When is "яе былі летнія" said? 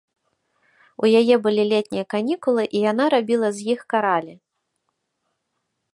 1.19-2.05